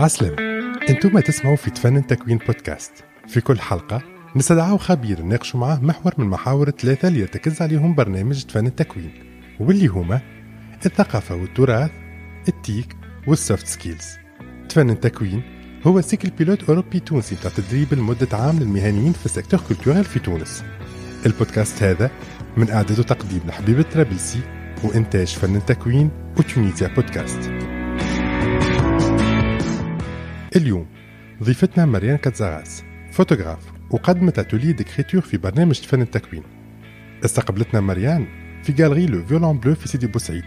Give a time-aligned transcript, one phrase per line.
[0.00, 0.36] عسلامة
[0.88, 2.92] أنتم تسمعوا في تفنن تكوين بودكاست.
[3.28, 4.02] في كل حلقة
[4.36, 9.12] نستدعوا خبير نناقشوا معاه محور من محاور الثلاثة اللي يرتكز عليهم برنامج تفنن التكوين
[9.60, 10.20] واللي هما
[10.86, 11.90] الثقافة والتراث
[12.48, 14.06] التيك والسوفت سكيلز.
[14.68, 15.42] تفنن التكوين
[15.86, 20.64] هو سيكل بيلوت أوروبي تونسي بتاع تدريب لمدة عام للمهنيين في السيكتور كولتورال في تونس.
[21.26, 22.10] البودكاست هذا
[22.56, 24.40] من إعداد وتقديم لحبيب الترابلسي
[24.84, 27.69] وإنتاج فن التكوين وتونيزيا بودكاست.
[30.56, 30.86] اليوم
[31.42, 36.42] ضيفتنا مريان كاتزاغاس فوتوغراف وقدمت اتولي ديكريتور في برنامج فن التكوين.
[37.24, 38.26] استقبلتنا مريان
[38.62, 40.44] في جالري لو فيولون بلو في سيدي بوسعيد.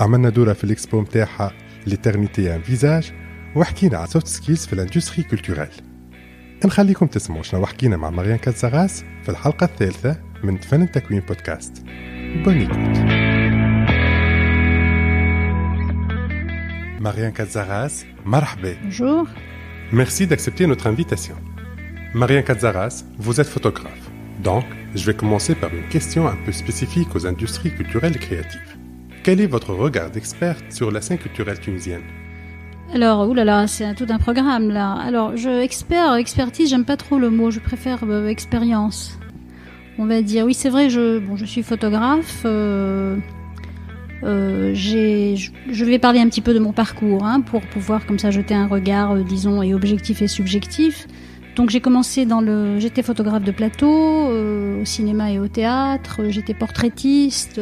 [0.00, 1.52] عملنا دورة في الاكسبو متاعها
[1.86, 3.12] لترنيتي ان فيزاج
[3.56, 5.70] وحكينا على سوفت سكيلز في الاندستري كولتورال
[6.64, 11.84] نخليكم تسمعوا شنو حكينا مع مريان كاتزاغاس في الحلقة الثالثة من فن التكوين بودكاست
[12.44, 13.25] بونيكوت
[17.06, 18.70] Marianne Katzaras, marhaba.
[18.82, 19.28] Bonjour.
[19.92, 21.36] Merci d'accepter notre invitation.
[22.14, 24.10] Marianne Katzaras, vous êtes photographe.
[24.42, 28.76] Donc, je vais commencer par une question un peu spécifique aux industries culturelles et créatives.
[29.22, 32.02] Quel est votre regard d'experte sur la scène culturelle tunisienne?
[32.92, 34.94] Alors, oulala, c'est tout un programme là.
[34.94, 39.16] Alors, je expert, expertise, j'aime pas trop le mot, je préfère euh, expérience.
[40.00, 42.42] On va dire, oui, c'est vrai, je, bon, je suis photographe.
[42.44, 43.16] Euh,
[44.22, 48.30] euh, je vais parler un petit peu de mon parcours hein, pour pouvoir comme ça
[48.30, 51.06] jeter un regard, euh, disons, et objectif et subjectif.
[51.54, 56.22] Donc j'ai commencé dans le, j'étais photographe de plateau, euh, au cinéma et au théâtre.
[56.28, 57.60] J'étais portraitiste.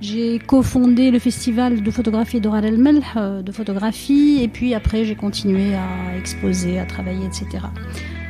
[0.00, 3.04] j'ai cofondé le festival de photographie d'Oral El Melh,
[3.44, 7.66] de photographie, et puis après j'ai continué à exposer, à travailler, etc.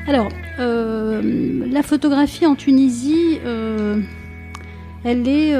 [0.09, 3.39] Alors, la photographie en Tunisie,
[5.05, 5.55] elle est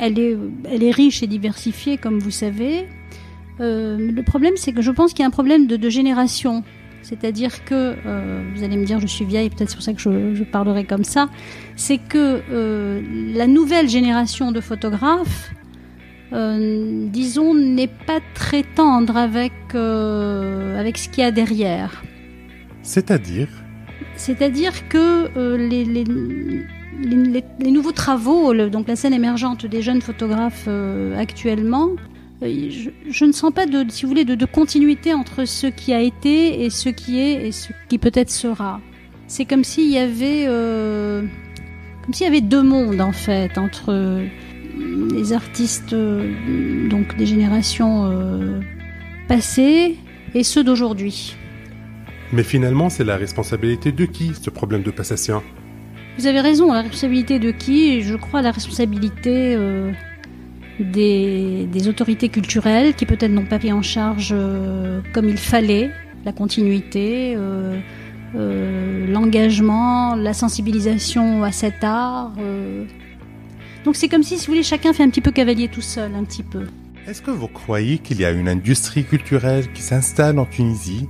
[0.00, 0.36] elle est,
[0.70, 2.86] elle est riche et diversifiée, comme vous savez.
[3.60, 6.62] Euh, le problème, c'est que je pense qu'il y a un problème de, génération.
[7.02, 10.00] C'est-à-dire que, euh, vous allez me dire, je suis vieille, peut-être c'est pour ça que
[10.00, 11.28] je, parlerai comme ça,
[11.76, 13.00] c'est que euh,
[13.34, 15.50] la nouvelle génération de photographes,
[16.30, 22.02] disons, n'est pas très tendre avec, avec ce qu'il y a derrière.
[22.82, 23.48] C'est-à-dire?
[24.14, 26.04] C'est-à-dire que les, les,
[26.98, 31.90] nouveaux travaux, donc la scène émergente des jeunes photographes euh, actuellement,
[32.42, 32.70] euh,
[33.08, 36.64] je, ne sens pas de, si vous voulez, de, continuité entre ce qui a été
[36.64, 38.80] et ce qui est et ce qui peut-être sera.
[39.26, 41.22] C'est comme s'il y avait, euh,
[42.18, 44.22] y avait deux mondes en fait entre
[45.12, 48.10] les artistes donc des générations
[49.28, 49.96] passées
[50.34, 51.36] et ceux d'aujourd'hui.
[52.32, 55.42] Mais finalement, c'est la responsabilité de qui ce problème de passation?
[56.18, 59.92] Vous avez raison, la responsabilité de qui Je crois la responsabilité euh,
[60.80, 65.90] des, autorités culturelles qui peut-être n'ont pas pris en charge euh, comme il fallait
[66.24, 72.32] la continuité, euh, l'engagement, la sensibilisation à cet art.
[73.84, 76.12] Donc c'est comme si, si vous voulez, chacun fait un petit peu cavalier tout seul,
[76.16, 76.64] un petit peu.
[77.06, 81.08] Est-ce que vous croyez qu'il y a une industrie culturelle qui s'installe en Tunisie?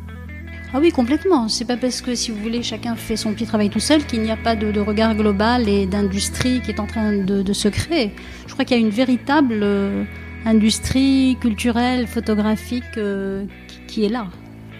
[0.75, 1.49] Ah oui, complètement.
[1.49, 4.21] C'est pas parce que, si vous voulez, chacun fait son petit travail tout seul qu'il
[4.21, 8.13] n'y a pas de, regard global et d'industrie qui est en train de, se créer.
[8.47, 10.05] Je crois qu'il y a une véritable euh,
[10.45, 13.45] industrie culturelle, photographique euh,
[13.87, 14.27] qui, est là.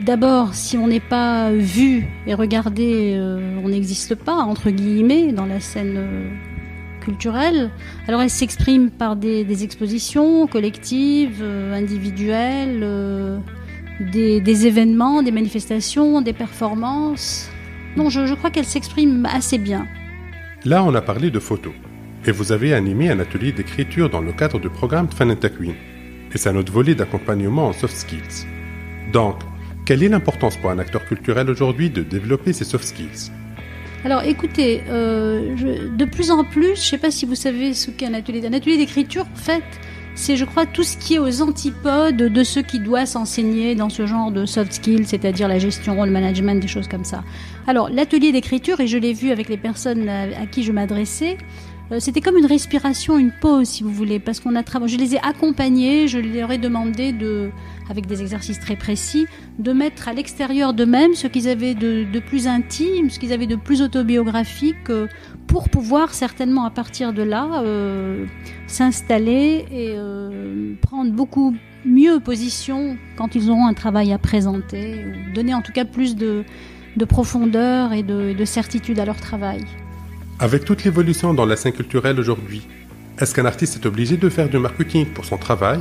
[0.03, 5.47] D'abord, si on n'est pas vu et regardé, euh, on n'existe pas, entre guillemets, dans
[5.47, 6.05] la scène
[7.01, 7.71] culturelle.
[8.07, 12.85] Alors elle s'exprime par des, des, expositions collectives, individuelles
[14.01, 17.51] des, événements, des manifestations, des performances.
[17.97, 19.87] Non, je, crois qu'elle s'exprime assez bien.
[20.65, 21.73] Là, on a parlé de photos.
[22.27, 25.75] Et vous avez animé un atelier d'écriture dans le cadre du programme Fanata Queen.
[26.33, 28.47] Et c'est un autre volet d'accompagnement en soft skills.
[29.13, 29.37] Donc,
[29.87, 33.31] quelle est l'importance pour un acteur culturel aujourd'hui de développer ses soft skills?
[34.05, 37.91] Alors écoutez, euh, de plus en plus, je ne sais pas si vous savez ce
[37.91, 38.47] qu'est un atelier.
[38.47, 39.65] Un atelier d'écriture, en fait,
[40.19, 43.89] c'est, je crois, tout ce qui est aux antipodes de ce qui doit s'enseigner dans
[43.89, 47.23] ce genre de soft skills, c'est-à-dire la gestion, le management, des choses comme ça.
[47.69, 51.39] Alors, l'atelier d'écriture, et je l'ai vu avec les personnes à, qui je m'adressais,
[51.99, 54.93] c'était comme une respiration, une pause, si vous voulez, parce qu'on a travaillé.
[54.93, 57.51] Je les ai accompagnés, je leur ai demandé de,
[57.89, 59.27] avec des exercices très précis,
[59.59, 63.57] de mettre à l'extérieur d'eux-mêmes ce qu'ils avaient de, plus intime, ce qu'ils avaient de
[63.57, 65.07] plus autobiographique, euh,
[65.47, 68.27] pour pouvoir certainement à partir de là euh,
[68.67, 71.55] s'installer et euh, prendre beaucoup
[71.87, 75.05] mieux position quand ils auront un travail à présenter,
[75.35, 76.45] donner en tout cas plus de,
[77.09, 79.65] profondeur et de, certitude à leur travail.
[80.41, 82.63] Avec toute l'évolution dans la scène culturelle aujourd'hui,
[83.19, 85.81] est-ce qu'un artiste est obligé de faire du marketing pour son travail?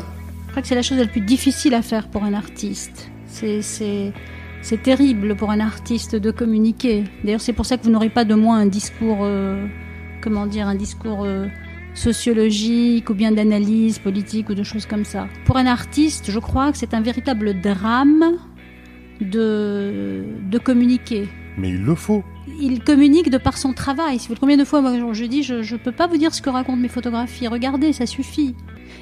[0.50, 3.12] Crois que c'est la chose la plus difficile à faire pour un artiste.
[3.27, 7.04] C'est terrible pour un artiste de communiquer.
[7.24, 9.68] D'ailleurs, c'est pour ça que vous n'aurez pas de moi un discours, euh,
[10.21, 11.45] comment dire, un discours euh,
[11.94, 15.27] sociologique ou bien d'analyse politique ou de choses comme ça.
[15.45, 18.38] Pour un artiste, je crois que c'est un véritable drame
[19.21, 21.27] de, de communiquer.
[21.57, 22.24] Mais il le faut.
[22.59, 24.19] Il communique de par son travail.
[24.19, 26.42] Si vous combien de fois moi je dis je ne peux pas vous dire ce
[26.42, 27.48] que racontent mes photographies.
[27.48, 28.56] Regardez, ça suffit.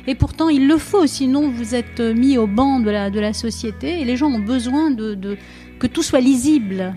[0.07, 3.33] Et pourtant il le faut, sinon vous êtes mis au banc de la, de la
[3.33, 5.37] société et les gens ont besoin de,
[5.79, 6.95] que tout soit lisible,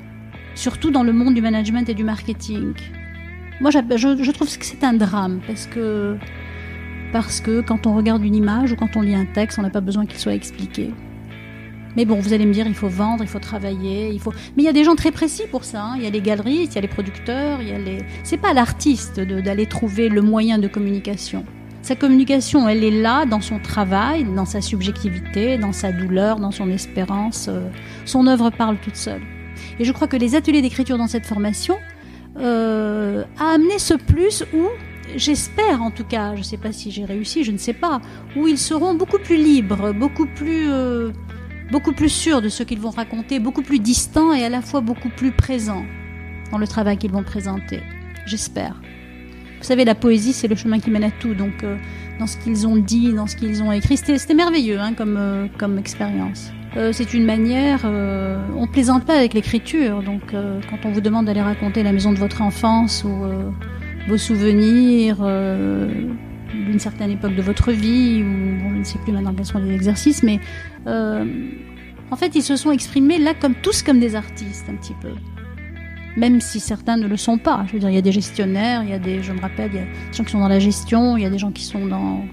[0.55, 2.75] surtout dans le monde du management et du marketing.
[3.61, 3.79] Moi je,
[4.23, 6.17] je trouve que c'est un drame parce que
[7.13, 9.71] parce que quand on regarde une image ou quand on lit un texte, on n'a
[9.71, 10.91] pas besoin qu'il soit expliqué.
[11.97, 14.33] Mais bon, vous allez me dire, il faut vendre, il faut travailler, il faut.
[14.57, 15.83] Mais il y a des gens très précis pour ça.
[15.83, 15.95] Hein.
[15.97, 17.99] Il y a les galeristes, il y a les producteurs, il y a les.
[18.25, 21.45] C'est pas l'artiste d'aller trouver le moyen de communication.
[21.83, 26.51] Sa communication, elle est là dans son travail, dans sa subjectivité, dans sa douleur, dans
[26.51, 27.47] son espérance.
[27.49, 27.69] Euh,
[28.05, 29.23] son œuvre parle toute seule.
[29.79, 31.77] Et je crois que les ateliers d'écriture dans cette formation
[32.39, 34.67] euh, a amené ce plus où
[35.17, 38.01] j'espère en tout cas, je ne sais pas si j'ai réussi, je ne sais pas,
[38.37, 41.11] où ils seront beaucoup plus libres, beaucoup plus euh,
[41.71, 44.81] beaucoup plus sûrs de ce qu'ils vont raconter, beaucoup plus distants et à la fois
[44.81, 45.85] beaucoup plus présents
[46.51, 47.81] dans le travail qu'ils vont présenter.
[48.27, 48.81] J'espère.
[49.59, 51.35] Vous savez, la poésie, c'est le chemin qui mène à tout.
[51.35, 51.77] Donc, euh,
[52.21, 55.47] dans ce qu'ils ont dit, dans ce qu'ils ont écrit, c'était merveilleux hein, comme, euh,
[55.59, 56.53] comme expérience.
[56.77, 57.81] Euh, c'est une manière.
[57.85, 60.03] on plaisante pas avec l'écriture.
[60.03, 63.25] Donc, quand on vous demande d'aller raconter la maison de votre enfance ou
[64.07, 65.17] vos souvenirs
[66.69, 69.75] d'une certaine époque de votre vie, ou je ne sais plus maintenant quels sont les
[69.75, 70.39] exercices, mais
[70.87, 71.25] euh,
[72.11, 75.11] en fait, ils se sont exprimés là comme tous comme des artistes, un petit peu.
[76.17, 77.65] Même si certains ne le sont pas.
[77.69, 79.71] Je veux dire, il y a des gestionnaires, il y a des, je me rappelle,
[79.73, 81.53] il y a des gens qui sont dans la gestion, il y a des gens
[81.53, 82.25] qui sont dans,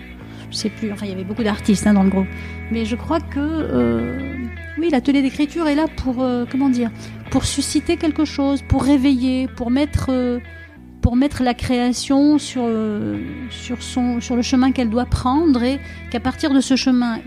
[0.50, 2.28] je sais plus, enfin, il y avait beaucoup d'artistes hein, dans le groupe.
[2.72, 4.34] Mais je crois que, euh,
[4.78, 6.90] oui, l'atelier d'écriture est là pour, euh, comment dire,
[7.30, 10.10] pour susciter quelque chose, pour réveiller, pour mettre
[11.06, 12.68] pour mettre la création sur,
[13.52, 15.80] sur, son, sur le chemin qu'elle doit prendre et
[16.10, 17.19] qu'à partir de ce chemin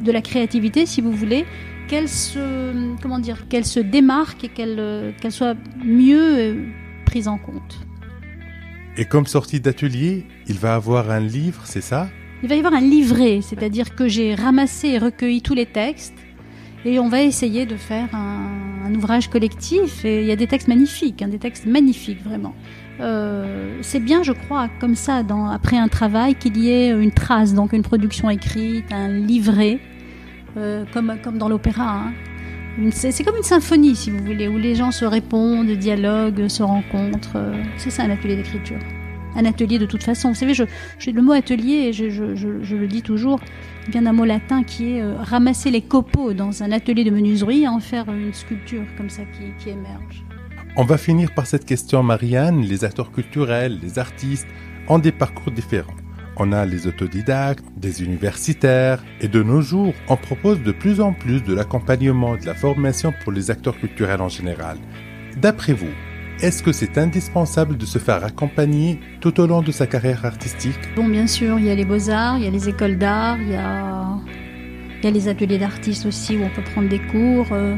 [0.00, 1.46] de la créativité, si vous voulez,
[1.88, 6.66] qu'elle se, comment dire, qu'elle se démarque et qu'elle qu'elle soit mieux euh,
[7.06, 7.78] prise en compte.
[8.98, 12.10] Et comme sortie d'atelier, il va avoir un livre, c'est ça?
[12.42, 16.18] Il va y avoir un livret, c'est-à-dire que j'ai ramassé et recueilli tous les textes
[16.84, 20.04] et on va essayer de faire un, ouvrage collectif.
[20.04, 22.54] Et il y a des textes magnifiques, hein, des textes magnifiques vraiment.
[23.00, 25.22] Euh, c'est bien, je crois, comme ça,
[25.52, 29.78] après un travail, qu'il y ait une trace, donc une production écrite, un livret,
[30.56, 32.06] euh, comme, dans l'opéra.
[32.06, 32.12] Hein.
[32.90, 37.52] C'est comme une symphonie, si vous voulez, où les gens se répondent, dialoguent, se rencontrent.
[37.78, 38.78] C'est ça un atelier d'écriture.
[39.34, 40.30] Un atelier de toute façon.
[40.30, 43.40] Vous savez, le mot atelier, je, le dis toujours,
[43.88, 47.62] vient d'un mot latin qui est euh, ramasser les copeaux dans un atelier de menuiserie
[47.62, 49.22] et en faire une sculpture comme ça
[49.60, 50.24] qui émerge.
[50.78, 52.60] On va finir par cette question, Marianne.
[52.60, 54.46] Les acteurs culturels, les artistes
[54.88, 55.94] ont des parcours différents.
[56.36, 61.14] On a les autodidactes, des universitaires, et de nos jours, on propose de plus en
[61.14, 64.76] plus de l'accompagnement, de la formation pour les acteurs culturels en général.
[65.38, 65.94] D'après vous,
[66.42, 70.78] est-ce que c'est indispensable de se faire accompagner tout au long de sa carrière artistique?
[70.94, 73.48] Bon, bien sûr, il y a les beaux-arts, il y a les écoles d'art, il
[73.48, 74.18] y a,
[75.10, 77.46] les ateliers d'artistes aussi où on peut prendre des cours.
[77.52, 77.76] Euh,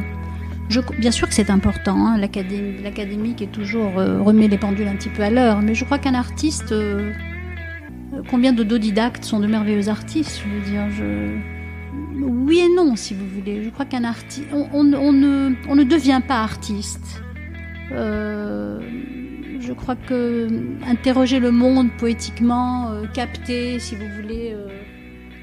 [0.98, 5.08] bien sûr que c'est important, hein, l'académique est toujours euh, remet les pendules un petit
[5.08, 7.12] peu à l'heure, mais je crois qu'un artiste, euh,
[8.12, 11.38] euh, combien d'autodidactes sont de merveilleux artistes Je veux dire, je...
[12.20, 13.64] oui et non, si vous voulez.
[13.64, 14.96] Je crois qu'un artiste, on, ne,
[15.68, 17.22] on ne devient pas artiste.
[17.90, 20.48] je crois que
[20.87, 24.54] interroger le monde poétiquement, capter, si vous voulez,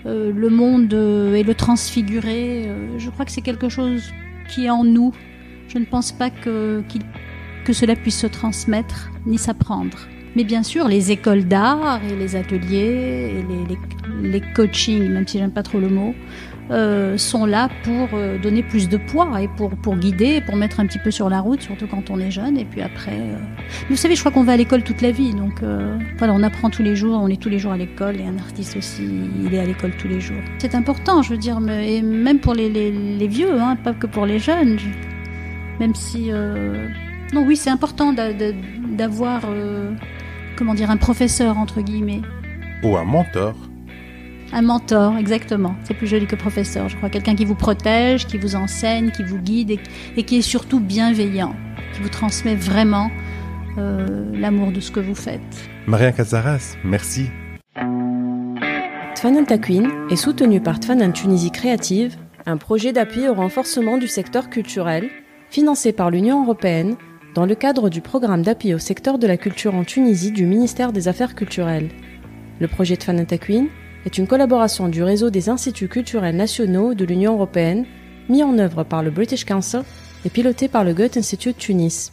[0.06, 4.14] le monde et le transfigurer, je crois que c'est quelque chose
[4.50, 5.14] qui est en nous.
[5.68, 6.84] Je ne pense pas que,
[7.72, 9.98] cela puisse se transmettre ni s'apprendre.
[10.36, 13.76] Mais bien sûr, les écoles d'art et les ateliers et les,
[14.22, 16.14] les, les coachings, même si j'aime pas trop le mot,
[16.72, 20.80] euh, sont là pour euh, donner plus de poids et pour, pour guider, pour mettre
[20.80, 22.58] un petit peu sur la route, surtout quand on est jeune.
[22.58, 23.38] Et puis après, euh...
[23.90, 25.62] vous savez, je crois qu'on va à l'école toute la vie, donc
[26.18, 28.38] voilà, on apprend tous les jours, on est tous les jours à l'école, et un
[28.38, 29.04] artiste aussi,
[29.44, 30.42] il est à l'école tous les jours.
[30.58, 34.08] C'est important, je veux dire, et même pour les, les, les vieux, hein, pas que
[34.08, 34.78] pour les jeunes.
[35.80, 36.32] Même si,
[37.34, 39.42] non, oui, c'est important d'avoir,
[40.58, 42.22] comment dire, un professeur entre guillemets.
[42.84, 43.56] Ou un mentor.
[44.54, 45.76] Un mentor, exactement.
[45.84, 46.88] C'est plus joli que professeur.
[46.90, 49.72] Je crois quelqu'un qui vous protège, qui vous enseigne, qui vous guide
[50.16, 51.56] et, qui est surtout bienveillant,
[51.94, 53.10] qui vous transmet vraiment
[53.78, 55.42] euh, l'amour de ce que vous faites.
[55.88, 57.30] Maria Cazaras, merci.
[59.16, 64.50] Tfananta Queen est soutenu par Tfanan Tunisie Créative, un projet d'appui au renforcement du secteur
[64.50, 65.10] culturel,
[65.50, 66.96] financé par l'Union européenne
[67.34, 70.94] dans le cadre du programme d'appui au secteur de la culture en Tunisie du ministère
[70.94, 71.90] des Affaires culturelles.
[72.60, 73.68] Le projet Tfananta Queen
[74.06, 77.86] est une collaboration du réseau des instituts culturels nationaux de l'Union européenne,
[78.30, 79.82] mis en œuvre par le British Council
[80.26, 82.12] et piloté par le Goethe Institute Tunis.